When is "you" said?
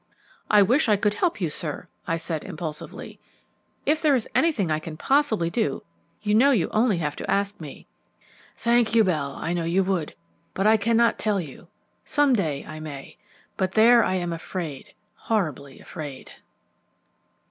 1.39-1.51, 6.23-6.33, 6.49-6.69, 8.95-9.03, 9.63-9.83, 11.39-11.67